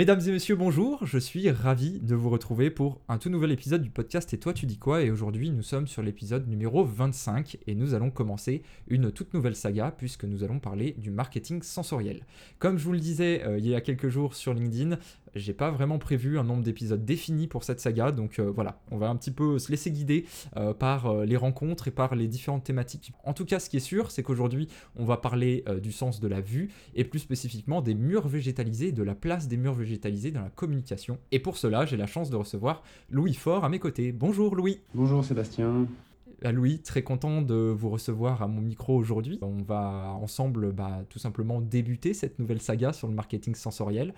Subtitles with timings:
[0.00, 3.82] Mesdames et messieurs, bonjour, je suis ravi de vous retrouver pour un tout nouvel épisode
[3.82, 5.02] du podcast Et toi tu dis quoi?
[5.02, 9.54] Et aujourd'hui nous sommes sur l'épisode numéro 25 et nous allons commencer une toute nouvelle
[9.54, 12.24] saga puisque nous allons parler du marketing sensoriel.
[12.58, 14.96] Comme je vous le disais euh, il y a quelques jours sur LinkedIn,
[15.34, 18.98] j'ai pas vraiment prévu un nombre d'épisodes défini pour cette saga, donc euh, voilà, on
[18.98, 20.26] va un petit peu se laisser guider
[20.56, 23.12] euh, par les rencontres et par les différentes thématiques.
[23.24, 26.28] En tout cas, ce qui est sûr, c'est qu'aujourd'hui, on va parler du sens de
[26.28, 30.42] la vue et plus spécifiquement des murs végétalisés, de la place des murs végétalisés dans
[30.42, 31.18] la communication.
[31.32, 34.12] Et pour cela, j'ai la chance de recevoir Louis Faure à mes côtés.
[34.12, 34.80] Bonjour Louis.
[34.94, 35.86] Bonjour Sébastien.
[36.42, 39.38] Ah, Louis, très content de vous recevoir à mon micro aujourd'hui.
[39.42, 44.14] On va ensemble bah, tout simplement débuter cette nouvelle saga sur le marketing sensoriel.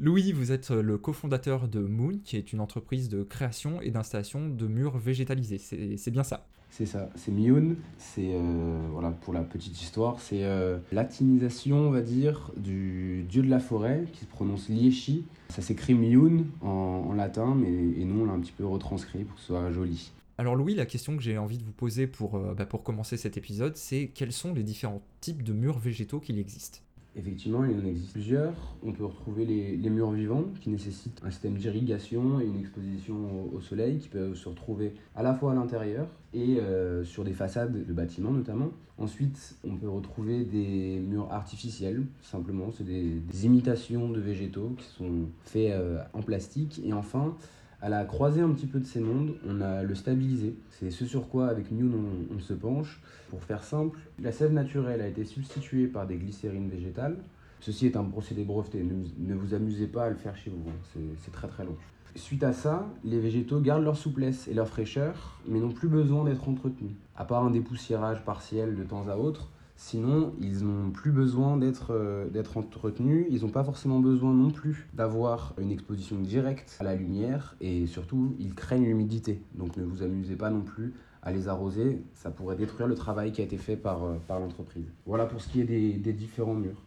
[0.00, 4.48] Louis, vous êtes le cofondateur de Moon, qui est une entreprise de création et d'installation
[4.48, 5.58] de murs végétalisés.
[5.58, 6.46] C'est bien ça?
[6.70, 11.90] C'est ça, c'est Mioun, c'est, euh, voilà, pour la petite histoire, c'est euh, latinisation, on
[11.90, 15.24] va dire, du dieu de la forêt, qui se prononce Liechi.
[15.48, 19.36] Ça s'écrit Mioun en, latin, mais et nous on l'a un petit peu retranscrit pour
[19.36, 20.12] que ce soit joli.
[20.38, 23.16] Alors Louis, la question que j'ai envie de vous poser pour, euh, bah, pour commencer
[23.16, 26.82] cet épisode, c'est quels sont les différents types de murs végétaux qu'il existe
[27.18, 28.52] Effectivement, il en existe plusieurs.
[28.82, 33.60] On peut retrouver les, murs vivants qui nécessitent un système d'irrigation et une exposition au,
[33.62, 37.86] soleil qui peuvent se retrouver à la fois à l'intérieur et euh, sur des façades
[37.86, 38.68] de bâtiments notamment.
[38.98, 45.28] Ensuite, on peut retrouver des murs artificiels, simplement, c'est des, imitations de végétaux qui sont
[45.44, 46.82] faits euh, en plastique.
[46.84, 47.34] Et enfin,
[47.82, 50.56] à la croisée un petit peu de ces mondes, on a le stabilisé.
[50.70, 51.90] C'est ce sur quoi, avec New,
[52.34, 53.00] on, se penche.
[53.28, 57.16] Pour faire simple, la sève naturelle a été substituée par des glycérines végétales.
[57.60, 61.00] Ceci est un procédé breveté, ne, vous amusez pas à le faire chez vous, hein.
[61.18, 61.76] c'est très très long.
[62.14, 66.24] Suite à ça, les végétaux gardent leur souplesse et leur fraîcheur, mais n'ont plus besoin
[66.24, 66.92] d'être entretenus.
[67.16, 71.60] À part un dépoussiérage partiel de temps à autre, Sinon, ils n'ont plus besoin
[71.90, 76.84] euh, d'être entretenus, ils n'ont pas forcément besoin non plus d'avoir une exposition directe à
[76.84, 79.42] la lumière et surtout, ils craignent l'humidité.
[79.54, 83.32] Donc ne vous amusez pas non plus à les arroser, ça pourrait détruire le travail
[83.32, 84.86] qui a été fait par, euh, par l'entreprise.
[85.04, 86.82] Voilà pour ce qui est des, différents murs.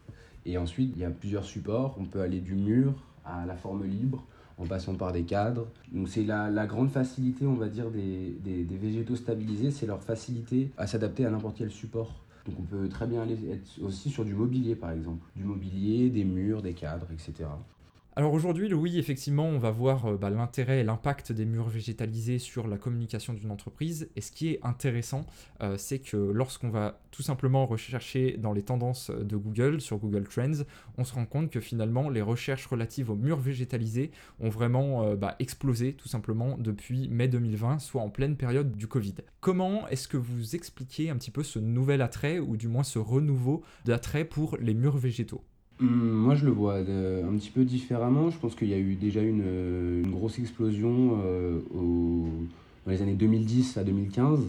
[0.46, 3.86] Et ensuite, il y a plusieurs supports, on peut aller du mur à la forme
[3.86, 4.26] libre,
[4.58, 5.68] en passant par des cadres.
[5.92, 10.72] Donc c'est la, grande facilité, on va dire, des, des végétaux stabilisés, c'est leur facilité
[10.78, 12.16] à s'adapter à n'importe quel support.
[12.50, 15.24] Donc on peut très bien aller être aussi sur du mobilier par exemple.
[15.36, 17.48] Du mobilier, des murs, des cadres, etc.
[18.16, 22.40] Alors aujourd'hui, oui, effectivement, on va voir euh, bah, l'intérêt et l'impact des murs végétalisés
[22.40, 24.10] sur la communication d'une entreprise.
[24.16, 25.26] Et ce qui est intéressant,
[25.62, 30.28] euh, c'est que lorsqu'on va tout simplement rechercher dans les tendances de Google, sur Google
[30.28, 30.64] Trends,
[30.98, 35.16] on se rend compte que finalement, les recherches relatives aux murs végétalisés ont vraiment euh,
[35.16, 39.16] bah, explosé tout simplement depuis mai 2020, soit en pleine période du Covid.
[39.40, 42.98] Comment est-ce que vous expliquez un petit peu ce nouvel attrait, ou du moins ce
[42.98, 45.44] renouveau d'attrait pour les murs végétaux?
[45.80, 48.30] Moi, je le vois un petit peu différemment.
[48.30, 53.14] Je pense qu'il y a eu déjà une, euh, grosse explosion euh, dans les années
[53.14, 54.42] 2010 à 2015,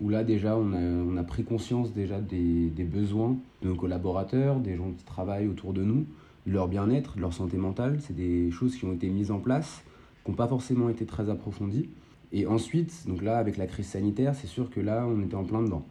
[0.00, 4.76] où là, déjà, on a, pris conscience déjà des, des, besoins de nos collaborateurs, des
[4.76, 6.04] gens qui travaillent autour de nous,
[6.46, 7.98] de leur bien-être, de leur santé mentale.
[8.00, 9.84] C'est des choses qui ont été mises en place,
[10.24, 11.88] qui n'ont pas forcément été très approfondies.
[12.32, 15.44] Et ensuite, donc là, avec la crise sanitaire, c'est sûr que là, on était en
[15.44, 15.84] plein dedans.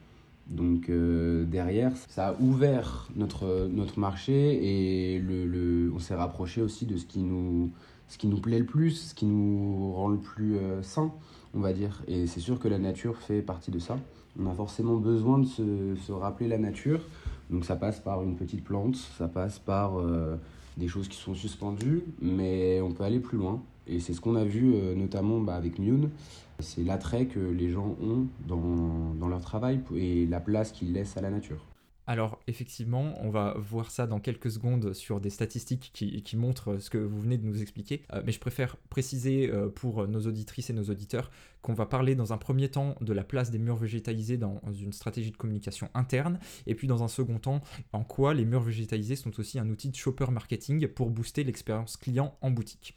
[0.52, 5.24] Donc euh, derrière, ça a ouvert notre, marché et
[5.94, 7.72] on s'est rapproché aussi de ce qui, nous,
[8.42, 11.12] plaît le plus, ce qui nous rend le plus euh, sain,
[11.54, 12.04] on va dire.
[12.08, 13.98] Et c'est sûr que la nature fait partie de ça.
[14.38, 17.00] On a forcément besoin de se, se rappeler la nature.
[17.50, 20.36] Donc ça passe par une petite plante, ça passe par euh,
[20.76, 23.62] des choses qui sont suspendues, mais on peut aller plus loin.
[23.92, 26.10] Et c'est ce qu'on a vu notamment bah, avec Mune.
[26.60, 31.22] C'est l'attrait que les gens ont dans, leur travail et la place qu'ils laissent à
[31.22, 31.66] la nature.
[32.08, 36.78] Alors effectivement, on va voir ça dans quelques secondes sur des statistiques qui, qui montrent
[36.80, 40.20] ce que vous venez de nous expliquer, euh, mais je préfère préciser euh, pour nos
[40.22, 41.32] auditrices et nos auditeurs
[41.62, 44.94] qu'on va parler dans un premier temps de la place des murs végétalisés dans une
[44.94, 47.62] stratégie de communication interne, et puis dans un second temps
[47.94, 51.98] en quoi les murs végétalisés sont aussi un outil de shopper marketing pour booster l'expérience
[51.98, 52.96] client en boutique.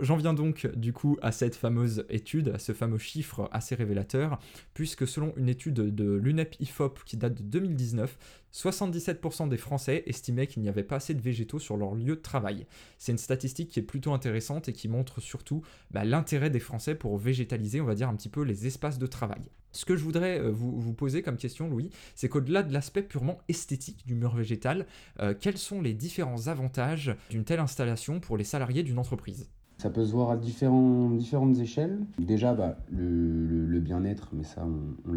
[0.00, 4.38] J'en viens donc du coup à cette fameuse étude, à ce fameux chiffre assez révélateur,
[4.72, 8.16] puisque selon une étude de l'UNEP IFOP qui date de 2019,
[8.52, 12.20] 77% des Français estimaient qu'il n'y avait pas assez de végétaux sur leur lieu de
[12.20, 12.66] travail.
[12.98, 16.94] C'est une statistique qui est plutôt intéressante et qui montre surtout bah, l'intérêt des Français
[16.94, 19.42] pour végétaliser, on va dire, un petit peu les espaces de travail.
[19.72, 23.38] Ce que je voudrais euh, vous, poser comme question, Louis, c'est qu'au-delà de l'aspect purement
[23.48, 24.86] esthétique du mur végétal,
[25.20, 29.48] euh, quels sont les différents avantages d'une telle installation pour les salariés d'une entreprise?
[29.80, 32.00] Ça peut se voir à différentes échelles.
[32.18, 34.66] Déjà, bah, le, bien-être, mais ça,
[35.08, 35.14] on,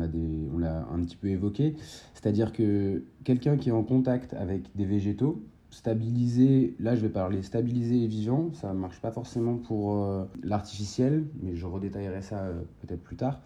[0.58, 1.76] l'a un petit peu évoqué.
[2.14, 7.42] C'est-à-dire que quelqu'un qui est en contact avec des végétaux, stabiliser, là je vais parler
[7.42, 12.40] stabiliser et vivant, ça ne marche pas forcément pour euh, l'artificiel, mais je redétaillerai ça
[12.44, 13.42] euh, peut-être plus tard.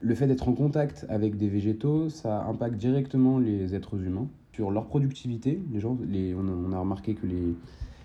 [0.00, 4.70] Le fait d'être en contact avec des végétaux, ça impacte directement les êtres humains sur
[4.70, 5.62] leur productivité.
[5.72, 7.54] Les gens, on, a, remarqué que les,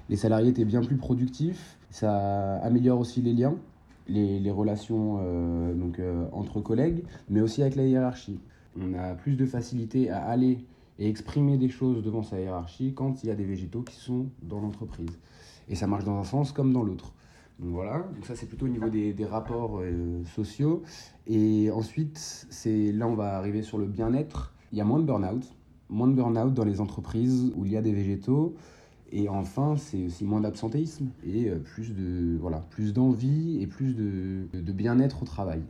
[0.09, 1.77] les, salariés étaient bien plus productifs.
[1.89, 3.55] Ça améliore aussi les liens,
[4.07, 6.00] les, relations euh, donc,
[6.31, 8.39] entre collègues, mais aussi avec la hiérarchie.
[8.79, 10.65] On a plus de facilité à aller
[11.00, 14.27] et exprimer des choses devant sa hiérarchie quand il y a des végétaux qui sont
[14.41, 15.19] dans l'entreprise.
[15.69, 17.13] Et ça marche dans un sens comme dans l'autre.
[17.59, 20.83] Donc voilà, donc ça c'est plutôt au niveau des, des rapports euh, sociaux.
[21.27, 22.17] Et ensuite,
[22.49, 24.53] c'est là on va arriver sur le bien-être.
[24.71, 25.44] Il y a moins de burn-out,
[25.89, 28.56] moins de burn-out dans les entreprises où il y a des végétaux.
[29.15, 35.25] Et enfin, c'est aussi moins d'absentéisme et euh, plus d'envie et plus de bien-être au
[35.25, 35.62] travail.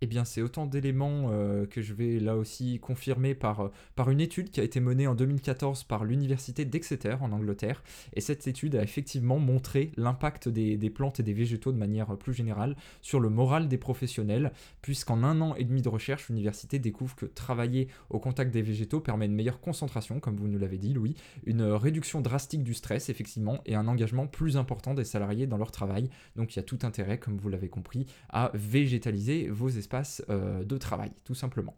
[0.00, 4.10] Eh bien, c'est autant d'éléments euh, que je vais là aussi confirmer par, euh, par
[4.10, 7.82] une étude qui a été menée en 2014 par l'université d'Exeter en Angleterre.
[8.12, 12.16] Et cette étude a effectivement montré l'impact des, des, plantes et des végétaux de manière
[12.16, 14.52] plus générale sur le moral des professionnels,
[14.82, 19.00] puisqu'en un an et demi de recherche, l'université découvre que travailler au contact des végétaux
[19.00, 23.08] permet une meilleure concentration, comme vous nous l'avez dit, Louis, une réduction drastique du stress,
[23.08, 26.08] effectivement, et un engagement plus important des salariés dans leur travail.
[26.36, 29.87] Donc il y a tout intérêt, comme vous l'avez compris, à végétaliser vos espaces
[30.30, 31.74] euh, de travail, tout simplement.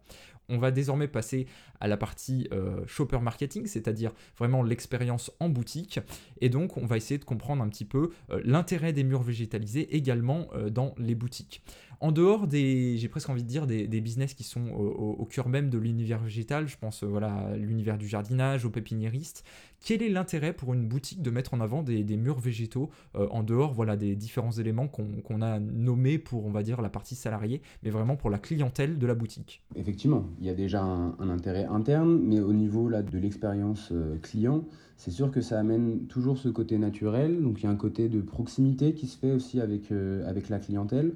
[0.49, 1.47] On va désormais passer
[1.79, 5.99] à la partie euh, shopper marketing, c'est-à-dire vraiment l'expérience en boutique.
[6.41, 9.95] Et donc, on va essayer de comprendre un petit peu euh, l'intérêt des murs végétalisés
[9.95, 11.63] également dans les boutiques.
[12.01, 15.69] En dehors des, j'ai presque envie de dire, des, business qui sont au, cœur même
[15.69, 19.45] de l'univers végétal, je pense voilà, à l'univers du jardinage, aux pépiniéristes,
[19.83, 23.43] quel est l'intérêt pour une boutique de mettre en avant des, murs végétaux euh, en
[23.43, 27.61] dehors voilà, des différents éléments qu'on a nommés pour, on va dire, la partie salariée,
[27.83, 29.63] mais vraiment pour la clientèle de la boutique?
[29.75, 34.17] Effectivement, il y a déjà un, intérêt interne, mais au niveau là, de l'expérience euh,
[34.23, 34.65] client,
[34.97, 38.09] c'est sûr que ça amène toujours ce côté naturel, donc il y a un côté
[38.09, 41.13] de proximité qui se fait aussi avec, euh, avec la clientèle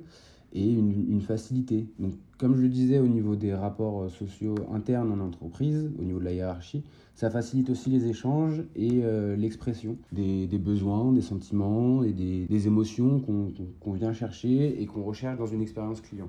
[0.53, 1.87] et une, facilité.
[1.99, 6.03] Donc, comme je le disais, au niveau des rapports euh, sociaux internes en entreprise, au
[6.03, 6.83] niveau de la hiérarchie,
[7.15, 9.01] ça facilite aussi les échanges et
[9.37, 13.21] l'expression des, besoins, des sentiments et des, émotions
[13.79, 16.27] qu'on vient chercher et qu'on recherche dans une expérience client.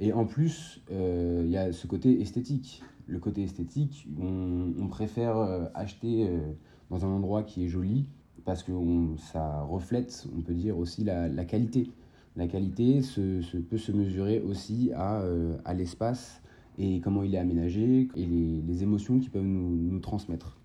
[0.00, 2.82] Et en plus, euh, il y a ce côté esthétique.
[3.06, 5.36] Le côté esthétique, on, préfère
[5.74, 6.30] acheter
[6.88, 8.06] dans un endroit qui est joli
[8.44, 8.72] parce que
[9.16, 11.90] ça reflète, on peut dire aussi, la qualité
[12.36, 16.40] la qualité se, peut se mesurer aussi à, euh, l'espace
[16.78, 20.58] et comment il est aménagé et les, émotions qu'il peut nous, nous transmettre.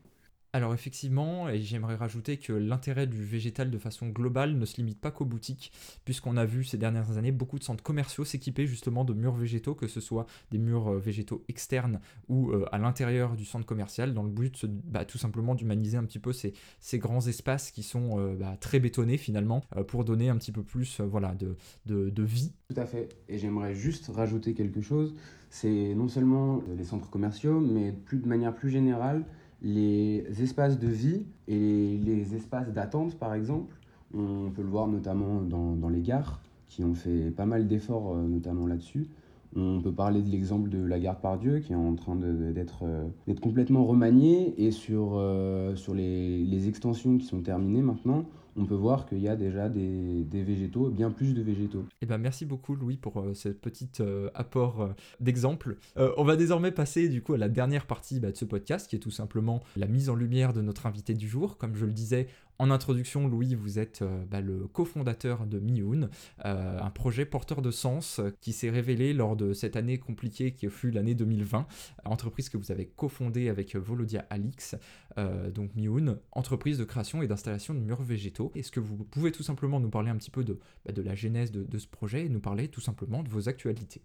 [0.57, 4.99] Alors effectivement, et j'aimerais rajouter que l'intérêt du végétal de façon globale ne se limite
[4.99, 5.71] pas qu'aux boutiques,
[6.03, 9.75] puisqu'on a vu ces dernières années beaucoup de centres commerciaux s'équiper justement de murs végétaux,
[9.75, 14.15] que ce soit des murs euh, végétaux externes ou euh, à l'intérieur du centre commercial,
[14.15, 16.53] dans le but bah, tout simplement d'humaniser un petit peu ces,
[16.97, 21.01] grands espaces qui sont euh, bah, très bétonnés finalement, pour donner un petit peu plus
[21.01, 21.55] voilà, de,
[21.85, 22.51] de, de vie.
[22.73, 25.13] Tout à fait, et j'aimerais juste rajouter quelque chose,
[25.51, 29.23] c'est non seulement les centres commerciaux, mais plus, de manière plus générale,
[29.61, 33.75] les espaces de vie et les espaces d'attente, par exemple,
[34.13, 38.15] on peut le voir notamment dans, dans les gares, qui ont fait pas mal d'efforts,
[38.15, 39.07] euh, notamment là-dessus.
[39.55, 43.41] On peut parler de l'exemple de la gare Pardieu, qui est en train euh, d'être
[43.41, 48.25] complètement remaniée, et sur, euh, les, extensions qui sont terminées maintenant,
[48.57, 51.85] on peut voir qu'il y a déjà des, végétaux, bien plus de végétaux.
[52.01, 53.89] Eh ben, merci beaucoup Louis pour euh, ce petit
[54.33, 54.89] apport
[55.19, 55.77] d'exemple.
[55.95, 58.95] on va désormais passer du coup à la dernière partie bah, de ce podcast qui
[58.95, 61.57] est tout simplement la mise en lumière de notre invité du jour.
[61.57, 62.27] Comme je le disais,
[62.59, 66.09] en introduction, Louis, vous êtes euh, bah, le cofondateur de Mioun,
[66.45, 70.67] euh, un projet porteur de sens qui s'est révélé lors de cette année compliquée qui
[70.69, 71.67] fut l'année 2020,
[72.05, 74.75] entreprise que vous avez cofondée avec Volodia Alix,
[75.19, 78.51] euh, donc Mioun, entreprise de création et d'installation de murs végétaux.
[78.55, 81.51] Est-ce que vous pouvez tout simplement nous parler un petit peu de, bah, la genèse
[81.51, 84.01] de, ce projet et nous parler tout simplement de vos actualités?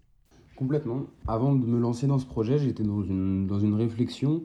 [0.55, 1.07] Complètement.
[1.27, 4.43] Avant de me lancer dans ce projet, j'étais dans une réflexion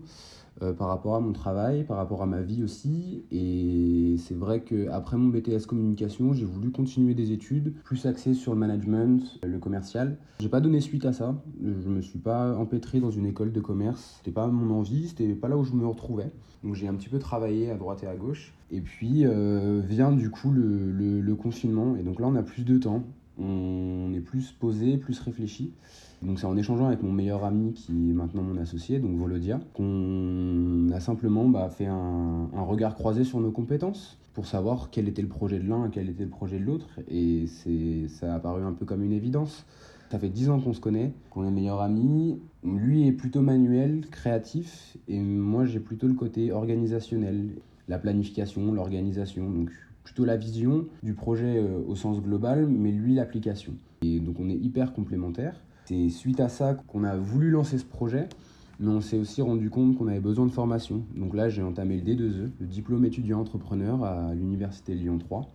[0.63, 3.25] euh, par rapport à mon travail, par rapport à ma vie aussi.
[3.31, 8.53] Et c'est vrai qu'après mon BTS communication, j'ai voulu continuer des études plus axées sur
[8.53, 10.17] le management, le commercial.
[10.41, 11.41] J'ai pas donné suite à ça.
[11.63, 14.17] Je me suis pas empêtré dans une école de commerce.
[14.19, 16.31] C'était pas mon envie, c'était pas là où je me retrouvais.
[16.65, 18.53] Donc j'ai un petit peu travaillé à droite et à gauche.
[18.71, 21.97] Et puis euh, vient du coup le, le confinement.
[21.97, 23.05] Et donc là, on a plus de temps.
[23.39, 25.73] On est plus posé, plus réfléchi.
[26.23, 29.61] Donc c'est en échangeant avec mon meilleur ami qui est maintenant mon associé, donc Volodia,
[29.75, 35.23] qu'on a simplement bah, fait un, regard croisé sur nos compétences pour savoir quel était
[35.23, 36.89] le projet de l'un et quel était le projet de l'autre.
[37.09, 37.47] Et
[38.09, 39.65] ça a apparu un peu comme une évidence.
[40.11, 42.39] Ça fait dix ans qu'on se connaît, qu'on est meilleurs amis.
[42.65, 47.51] Lui est plutôt manuel, créatif, et moi j'ai plutôt le côté organisationnel.
[47.87, 49.49] la planification, l'organisation.
[49.49, 49.71] Donc
[50.03, 53.75] plutôt la vision du projet au sens global, mais lui l'application.
[54.03, 55.61] Et donc on est hyper complémentaires.
[55.89, 58.29] C'est suite à ça qu'on a voulu lancer ce projet,
[58.79, 61.03] mais on s'est aussi rendu compte qu'on avait besoin de formation.
[61.17, 65.51] Donc là, j'ai entamé le D2E, le diplôme étudiant entrepreneur à l'Université Lyon 3.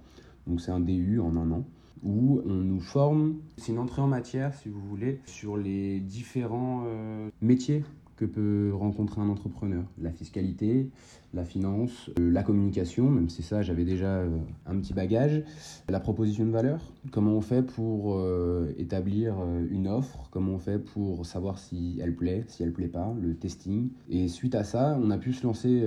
[0.48, 1.64] Donc c'est un DU en un an
[2.02, 6.82] où on nous forme, c'est une entrée en matière si vous voulez, sur les différents
[6.88, 7.84] euh, métiers
[8.26, 9.84] peut rencontrer un entrepreneur.
[10.02, 10.90] La fiscalité,
[11.34, 15.44] la finance, euh, la communication, même si ça j'avais déjà euh, un petit bagage,
[15.90, 16.80] la proposition de valeur,
[17.12, 19.36] comment on fait pour euh, établir
[19.72, 23.36] une offre, comment on fait pour savoir si elle plaît, si elle plaît pas, le
[23.36, 23.90] testing.
[24.10, 25.84] Et suite à ça, on a pu se lancer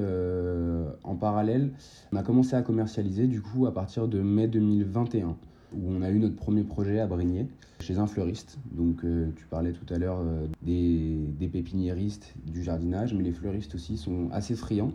[1.05, 1.73] en parallèle.
[2.13, 5.37] On a commencé à commercialiser du coup à partir de mai 2021
[5.73, 7.47] où on a eu notre premier projet à Brigné,
[7.81, 8.59] chez un fleuriste.
[8.73, 13.75] Donc euh, tu parlais tout à l'heure euh, des, pépiniéristes, du jardinage, mais les fleuristes
[13.75, 14.93] aussi sont assez friands.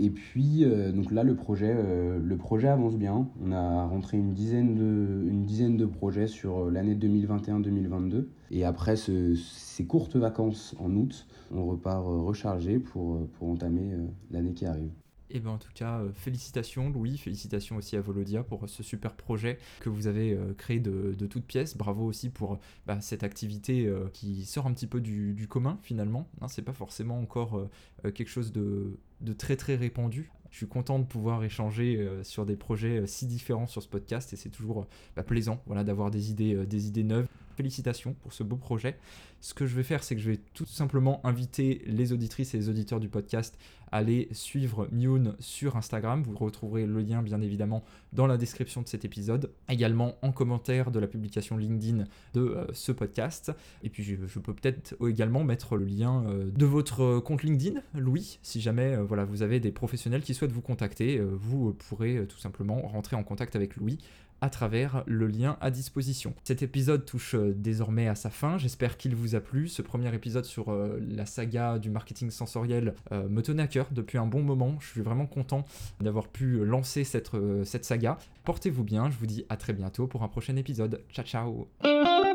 [0.00, 1.74] Et puis euh, donc là le projet,
[2.22, 3.28] le projet avance bien.
[3.44, 8.26] On a rentré une dizaine de, une dizaine de projets sur l'année 2021-2022.
[8.50, 13.90] Et après ces courtes vacances en août, on repart rechargé pour, pour entamer
[14.30, 14.90] l'année qui arrive.
[15.30, 18.82] Et eh ben en tout cas, euh, félicitations Louis, félicitations aussi à Volodia pour ce
[18.82, 21.76] super projet que vous avez euh, créé de, toutes pièces.
[21.76, 26.28] Bravo aussi pour bah, cette activité euh, qui sort un petit peu du, commun finalement.
[26.40, 27.68] Hein, c'est pas forcément encore
[28.02, 28.98] quelque chose de,
[29.36, 30.30] très très répandu.
[30.50, 34.36] Je suis content de pouvoir échanger sur des projets si différents sur ce podcast et
[34.36, 38.56] c'est toujours bah, plaisant voilà, d'avoir des idées, des idées neuves félicitations pour ce beau
[38.56, 38.96] projet.
[39.40, 42.58] Ce que je vais faire, c'est que je vais tout simplement inviter les auditrices et
[42.58, 43.58] les auditeurs du podcast
[43.90, 46.22] à aller suivre Mune sur Instagram.
[46.22, 49.50] Vous retrouverez le lien, bien évidemment, dans la description de cet épisode.
[49.68, 53.52] Également en commentaire de la publication LinkedIn de euh, ce podcast.
[53.82, 58.38] Et puis, je, peux peut-être également mettre le lien euh, de votre compte LinkedIn, Louis,
[58.42, 61.20] si jamais euh, voilà, vous avez des professionnels qui souhaitent vous contacter.
[61.20, 63.98] vous pourrez tout simplement rentrer en contact avec Louis
[64.40, 66.34] à travers le lien à disposition.
[66.44, 69.68] Cet épisode touche euh, désormais à sa fin, j'espère qu'il vous a plu.
[69.68, 73.86] Ce premier épisode sur euh, la saga du marketing sensoriel euh, me tenait à cœur
[73.90, 74.76] depuis un bon moment.
[74.80, 75.64] Je suis vraiment content
[76.00, 77.30] d'avoir pu lancer cette,
[77.64, 78.18] cette saga.
[78.44, 81.02] Portez-vous bien, je vous dis à très bientôt pour un prochain épisode.
[81.12, 82.27] Ciao ciao